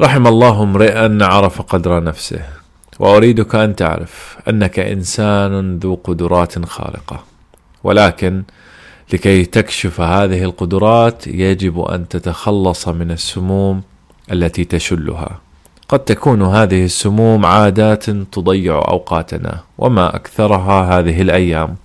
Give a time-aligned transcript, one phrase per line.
[0.00, 2.40] رحم الله امرئا عرف قدر نفسه
[2.98, 7.24] وأريدك أن تعرف أنك إنسان ذو قدرات خارقة
[7.84, 8.42] ولكن
[9.12, 13.82] لكي تكشف هذه القدرات يجب أن تتخلص من السموم
[14.32, 15.40] التي تشلها.
[15.88, 21.76] قد تكون هذه السموم عادات تضيع أوقاتنا وما أكثرها هذه الأيام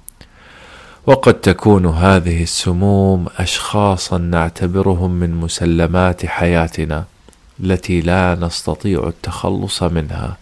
[1.07, 7.12] وقد تكون هذه السموم اشخاصا نعتبرهم من مسلمات حياتنا.
[7.59, 10.37] التي لا نستطيع التخلص منها.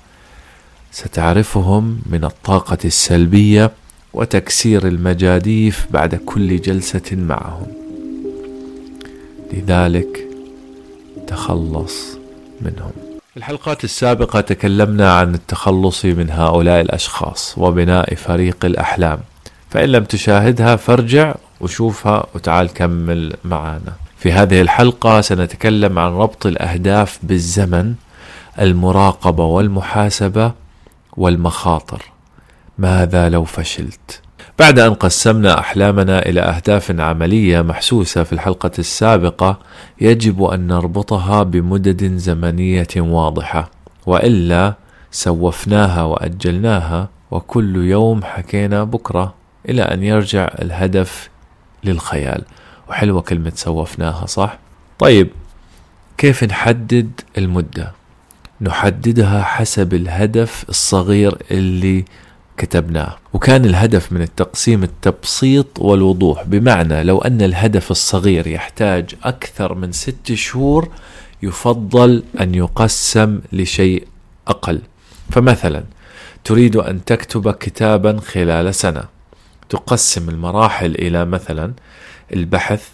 [0.92, 3.72] ستعرفهم من الطاقة السلبية
[4.14, 7.68] وتكسير المجاديف بعد كل جلسة معهم.
[9.54, 10.28] لذلك
[11.28, 12.18] تخلص
[12.62, 12.92] منهم.
[13.32, 19.20] في الحلقات السابقة تكلمنا عن التخلص من هؤلاء الأشخاص وبناء فريق الأحلام.
[19.70, 23.94] فإن لم تشاهدها فارجع وشوفها وتعال كمل معنا.
[24.22, 27.94] في هذه الحلقة سنتكلم عن ربط الأهداف بالزمن
[28.60, 30.52] المراقبة والمحاسبة
[31.18, 32.02] والمخاطر.
[32.78, 34.22] ماذا لو فشلت؟
[34.60, 39.60] بعد أن قسمنا أحلامنا إلى أهداف عملية محسوسة في الحلقة السابقة
[40.02, 43.72] يجب أن نربطها بمدد زمنية واضحة.
[44.06, 44.74] وإلا
[45.12, 49.34] سوفناها وأجلناها وكل يوم حكينا بكرة
[49.70, 51.30] إلى أن يرجع الهدف
[51.84, 52.44] للخيال.
[52.90, 54.58] وحلوة كلمة سوفناها صح؟
[55.00, 55.30] طيب
[56.18, 57.92] كيف نحدد المدة؟
[58.62, 62.06] نحددها حسب الهدف الصغير اللي
[62.58, 63.18] كتبناه.
[63.34, 70.34] وكان الهدف من التقسيم التبسيط والوضوح بمعنى لو أن الهدف الصغير يحتاج أكثر من ست
[70.34, 70.90] شهور
[71.44, 74.08] يفضل أن يقسم لشيء
[74.48, 74.82] أقل.
[75.30, 75.84] فمثلا
[76.44, 79.04] تريد أن تكتب كتابا خلال سنة.
[79.72, 81.74] تقسم المراحل إلى مثلا
[82.34, 82.90] البحث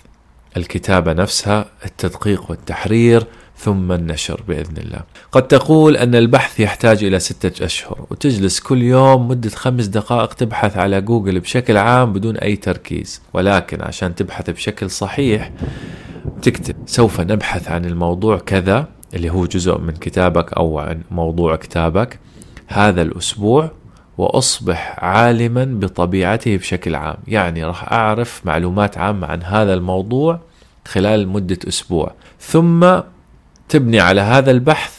[0.58, 3.24] الكتابة نفسها التدقيق والتحرير
[3.58, 5.00] ثم النشر بإذن الله.
[5.32, 10.78] قد تقول أن البحث يحتاج إلى ستة أشهر وتجلس كل يوم مدة خمس دقائق تبحث
[10.78, 15.52] على جوجل بشكل عام بدون أي تركيز، ولكن عشان تبحث بشكل صحيح
[16.42, 22.20] تكتب سوف نبحث عن الموضوع كذا اللي هو جزء من كتابك أو عن موضوع كتابك
[22.68, 23.72] هذا الأسبوع
[24.18, 30.40] وأصبح عالما بطبيعته بشكل عام، يعني راح أعرف معلومات عامة عن هذا الموضوع
[30.88, 33.00] خلال مدة أسبوع، ثم
[33.70, 34.98] تبني على هذا البحث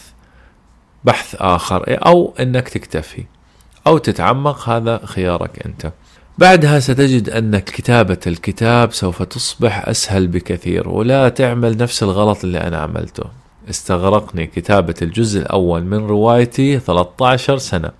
[1.04, 3.24] بحث آخر أو أنك تكتفي
[3.86, 5.92] أو تتعمق هذا خيارك أنت.
[6.38, 12.78] بعدها ستجد أن كتابة الكتاب سوف تصبح أسهل بكثير ولا تعمل نفس الغلط اللي أنا
[12.78, 13.24] عملته.
[13.70, 17.90] استغرقني كتابة الجزء الأول من روايتي 13 سنة.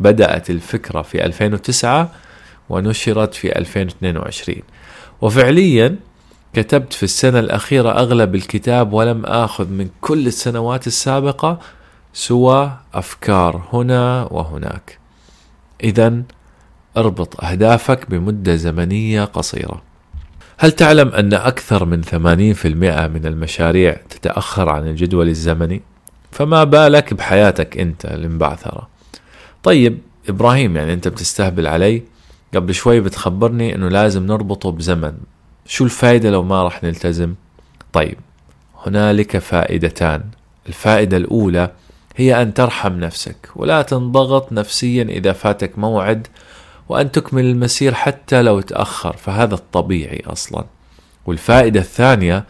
[0.00, 2.10] بدأت الفكرة في 2009
[2.68, 4.62] ونشرت في 2022
[5.20, 5.96] وفعليا
[6.52, 11.58] كتبت في السنة الأخيرة أغلب الكتاب ولم آخذ من كل السنوات السابقة
[12.12, 14.98] سوى أفكار هنا وهناك.
[15.84, 16.22] إذا
[16.96, 19.82] اربط أهدافك بمدة زمنية قصيرة.
[20.58, 25.82] هل تعلم أن أكثر من 80% من المشاريع تتأخر عن الجدول الزمني؟
[26.32, 28.88] فما بالك بحياتك أنت المبعثرة.
[29.66, 32.02] طيب إبراهيم يعني أنت بتستهبل علي؟
[32.54, 35.12] قبل شوي بتخبرني أنه لازم نربطه بزمن
[35.66, 37.34] شو الفائدة لو ما راح نلتزم؟
[37.92, 38.18] طيب
[38.86, 40.24] هنالك فائدتان
[40.68, 41.70] الفائدة الأولى
[42.16, 46.26] هي أن ترحم نفسك ولا تنضغط نفسيا إذا فاتك موعد
[46.88, 50.64] وأن تكمل المسير حتى لو تأخر فهذا الطبيعي أصلا
[51.26, 52.44] والفائدة الثانية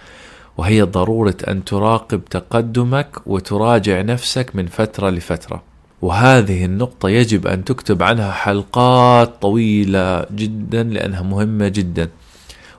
[0.56, 8.02] وهي ضرورة أن تراقب تقدمك وتراجع نفسك من فترة لفترة وهذه النقطة يجب أن تكتب
[8.02, 12.08] عنها حلقات طويلة جدا لأنها مهمة جدا.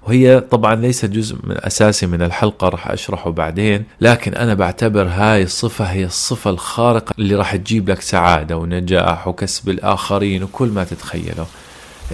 [0.08, 3.84] وهي طبعا ليست جزء من أساسي من الحلقة راح أشرحه بعدين.
[4.02, 9.70] لكن أنا بعتبر هاي الصفة هي الصفة الخارقة اللي راح تجيب لك سعادة ونجاح وكسب
[9.70, 11.46] الآخرين وكل ما تتخيله.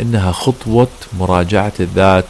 [0.02, 0.88] إنها خطوة
[1.20, 2.25] مراجعة الذات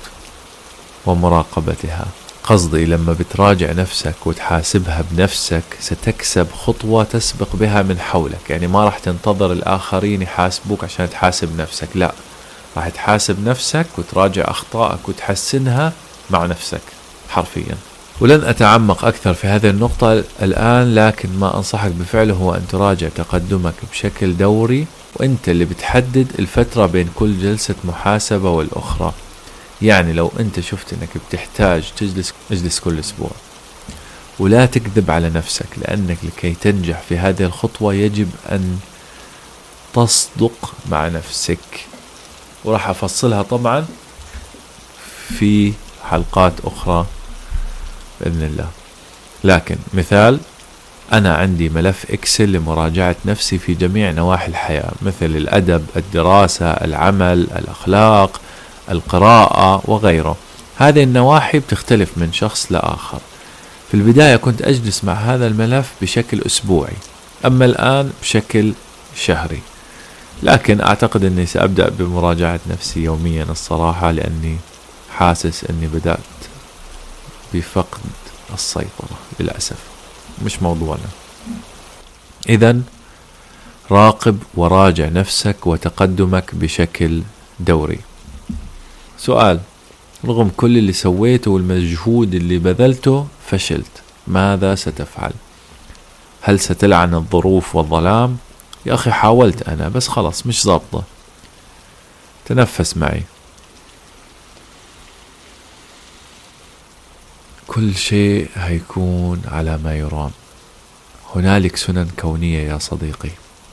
[1.05, 2.05] ومراقبتها.
[2.43, 8.49] قصدي لما بتراجع نفسك وتحاسبها بنفسك ستكسب خطوة تسبق بها من حولك.
[8.49, 12.13] يعني ما راح تنتظر الآخرين يحاسبوك عشان تحاسب نفسك لا.
[12.77, 15.93] راح تحاسب نفسك وتراجع أخطائك وتحسنها
[16.29, 16.81] مع نفسك
[17.29, 17.75] حرفيا.
[18.21, 23.73] ولن أتعمق أكثر في هذه النقطة الآن لكن ما أنصحك بفعله هو أن تراجع تقدمك
[23.91, 29.13] بشكل دوري وأنت اللي بتحدد الفترة بين كل جلسة محاسبة والأخرى.
[29.83, 33.31] يعني لو أنت شفت أنك بتحتاج تجلس اجلس كل أسبوع
[34.39, 38.79] ولا تكذب على نفسك لأنك لكي تنجح في هذه الخطوة يجب أن
[39.93, 41.85] تصدق مع نفسك.
[42.65, 43.85] وراح أفصلها طبعا
[45.39, 45.73] في
[46.09, 47.05] حلقات أخرى
[48.21, 48.69] بإذن الله.
[49.43, 50.39] لكن مثال
[51.13, 58.41] أنا عندي ملف إكسل لمراجعة نفسي في جميع نواحي الحياة مثل الأدب الدراسة العمل الأخلاق
[58.89, 60.35] القراءة وغيره.
[60.77, 63.19] هذه النواحي بتختلف من شخص لآخر.
[63.87, 66.93] في البداية كنت أجلس مع هذا الملف بشكل أسبوعي
[67.45, 68.73] أما الآن بشكل
[69.15, 69.61] شهري.
[70.43, 74.57] لكن أعتقد أني سأبدأ بمراجعة نفسي يوميا الصراحة لأني
[75.17, 76.19] حاسس أني بدأت
[77.53, 78.01] بفقد
[78.53, 79.77] السيطرة للأسف.
[80.45, 81.09] مش موضوعنا.
[82.49, 82.79] إذا
[83.91, 87.21] راقب وراجع نفسك وتقدمك بشكل
[87.59, 87.99] دوري.
[89.25, 89.59] سؤال.
[90.25, 94.01] رغم كل اللي سويته والمجهود اللي بذلته فشلت.
[94.27, 95.31] ماذا ستفعل؟
[96.41, 98.37] هل ستلعن الظروف والظلام؟
[98.85, 101.03] يا أخي حاولت أنا بس خلاص مش ظابطة.
[102.45, 103.23] تنفس معي.
[107.67, 110.31] كل شيء هيكون على ما يرام.
[111.35, 113.29] هنالك سنن كونية يا صديقي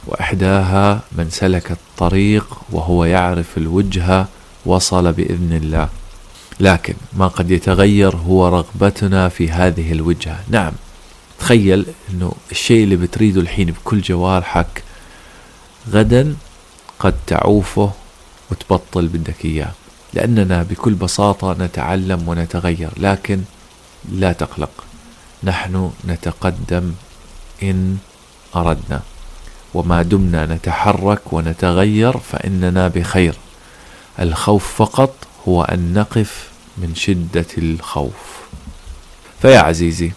[0.07, 4.29] وإحداها من سلك الطريق وهو يعرف الوجهة
[4.67, 5.89] وصل بإذن الله.
[6.61, 10.41] لكن ما قد يتغير هو رغبتنا في هذه الوجهة.
[10.49, 10.73] نعم
[11.39, 14.83] تخيل إنه الشيء اللي بتريده الحين بكل جوارحك
[15.91, 16.35] غدا
[16.99, 17.93] قد تعوفه
[18.51, 19.73] وتبطل بدك إياه.
[20.15, 23.41] لأننا بكل بساطة نتعلم ونتغير لكن
[24.13, 24.85] لا تقلق.
[25.45, 26.93] نحن نتقدم
[27.63, 27.97] إن
[28.57, 29.01] أردنا.
[29.75, 33.35] وما دمنا نتحرك ونتغير فإننا بخير.
[34.21, 35.15] الخوف فقط
[35.49, 38.41] هو أن نقف من شدة الخوف.
[39.43, 40.13] فيا عزيزي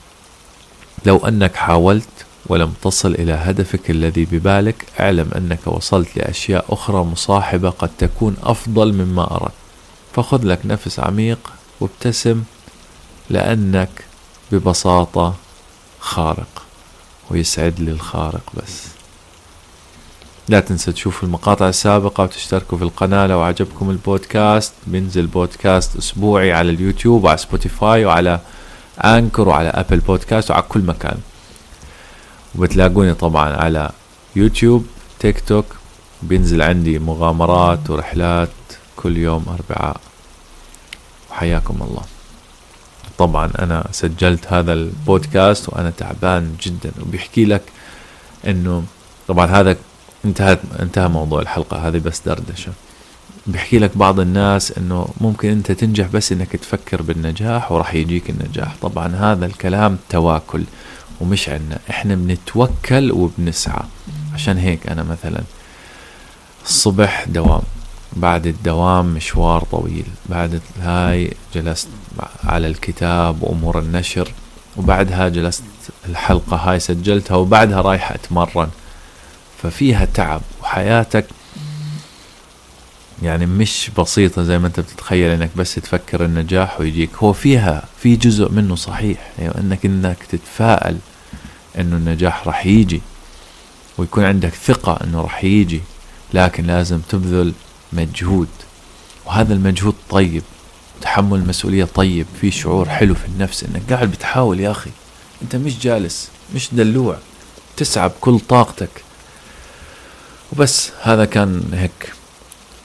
[1.05, 2.07] لو أنك حاولت
[2.45, 8.93] ولم تصل إلى هدفك الذي ببالك اعلم أنك وصلت لأشياء أخرى مصاحبة قد تكون أفضل
[8.93, 9.53] مما أردت.
[10.15, 12.43] فخذ لك نفس عميق وابتسم
[13.29, 14.05] لأنك
[14.51, 15.35] ببساطة
[15.99, 16.63] خارق
[17.29, 18.92] ويسعد لي الخارق بس.
[20.49, 24.73] لا تنسى تشوفوا المقاطع السابقة وتشتركوا في القناة لو عجبكم البودكاست.
[24.87, 28.39] بينزل بودكاست أسبوعي على اليوتيوب وعلى سبوتيفاي وعلى
[29.03, 31.17] أنكر وعلى أبل بودكاست وعلى كل مكان.
[32.55, 33.91] وبتلاقوني طبعا على
[34.35, 34.87] يوتيوب
[35.19, 35.65] تيك توك.
[36.21, 38.49] بينزل عندي مغامرات ورحلات
[38.95, 39.97] كل يوم أربعاء
[41.31, 42.03] وحياكم الله.
[43.17, 46.91] طبعا أنا سجلت هذا البودكاست وأنا تعبان جدا.
[47.01, 47.61] وبيحكي لك
[48.47, 48.83] أنه
[49.27, 49.75] طبعا هذا
[50.25, 52.71] انتهت انتهى موضوع الحلقة هذه بس دردشة.
[53.47, 58.75] بيحكي لك بعض الناس إنه ممكن أنت تنجح بس إنك تفكر بالنجاح وراح يجيك النجاح.
[58.81, 60.63] طبعا هذا الكلام تواكل
[61.21, 61.79] ومش عنا.
[61.89, 63.83] إحنا بنتوكل وبنسعى.
[64.33, 65.41] عشان هيك أنا مثلا
[66.65, 67.61] الصبح دوام.
[68.13, 70.05] بعد الدوام مشوار طويل.
[70.25, 71.87] بعد هاي جلست
[72.43, 74.31] على الكتاب وأمور النشر.
[74.77, 75.63] وبعدها جلست
[76.09, 78.69] الحلقة هاي سجلتها وبعدها رايح أتمرن.
[79.63, 81.25] ففيها تعب وحياتك
[83.23, 87.09] يعني مش بسيطة زي ما انت بتتخيل انك بس تفكر النجاح ويجيك.
[87.15, 90.97] هو فيها في جزء منه صحيح يعني انك انك تتفائل
[91.79, 93.01] انه النجاح راح يجي
[93.97, 95.81] ويكون عندك ثقة انه راح يجي
[96.33, 97.53] لكن لازم تبذل
[97.93, 98.47] مجهود.
[99.25, 100.43] وهذا المجهود طيب
[101.01, 104.89] تحمل المسؤولية طيب في شعور حلو في النفس انك قاعد بتحاول يا أخي.
[105.41, 107.17] انت مش جالس مش دلوع
[107.77, 108.89] تسعى بكل طاقتك
[110.53, 112.13] وبس هذا كان هيك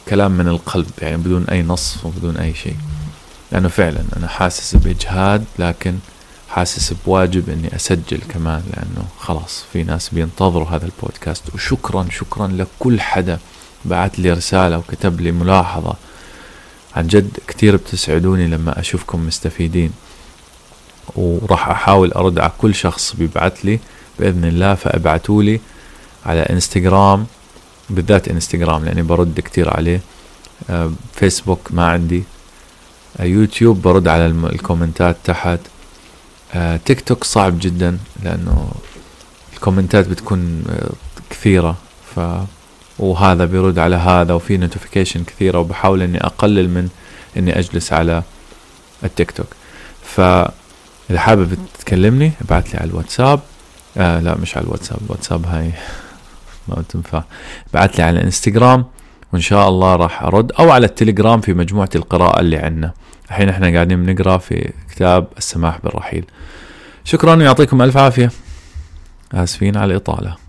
[0.08, 2.76] كلام من القلب يعني بدون أي نص وبدون أي شيء.
[3.52, 5.98] لأنه فعلا أنا حاسس بإجهاد لكن
[6.48, 11.54] حاسس بواجب إني أسجل كمان لأنه خلاص في ناس بينتظروا هذا البودكاست.
[11.54, 13.38] وشكرا شكرا لكل حدا
[13.84, 15.94] بعت لي رسالة وكتب لي ملاحظة.
[16.96, 19.92] عن جد كتير بتسعدوني لما أشوفكم مستفيدين.
[21.16, 23.80] وراح أحاول أرد على كل شخص بيبعت لي
[24.18, 25.60] بإذن الله فأبعتوا لي
[26.26, 27.26] على إنستغرام
[27.90, 30.00] بالذات انستغرام لأني برد كتير عليه.
[30.70, 32.24] آه، فيسبوك ما عندي.
[33.20, 35.60] آه، يوتيوب برد على ال comments تحت.
[36.54, 38.70] آه، تيك توك صعب جدا لأنه
[39.54, 40.64] ال comments بتكون
[41.30, 41.76] كثيرة.
[42.14, 42.20] ف
[42.98, 46.88] وهذا بيرد على هذا وفي notification كثيرة وبحاول إني أقلل من
[47.36, 48.22] إني أجلس على
[49.04, 49.46] التيك توك
[50.02, 50.20] ف
[51.10, 53.40] إذا حابب تكلمني ابعث لي على الواتساب.
[53.96, 54.98] آه لا مش على الواتساب.
[55.06, 55.72] الواتساب هاي.
[56.68, 57.22] ما بتنفع
[57.74, 58.84] بعت لي على الانستغرام
[59.32, 60.52] وإن شاء الله راح أرد.
[60.52, 62.92] أو على التليجرام في مجموعة القراءة اللي عندنا.
[63.26, 66.24] الحين إحنا قاعدين بنقرأ في كتاب السماح بالرحيل.
[67.04, 68.30] شكرا ويعطيكم ألف عافية.
[69.34, 70.47] آسفين على الإطالة.